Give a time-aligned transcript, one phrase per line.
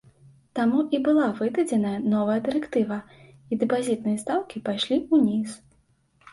[0.59, 2.99] Таму і была выдадзеная новая дырэктыва,
[3.51, 5.49] і дэпазітныя стаўкі пайшлі ўніз.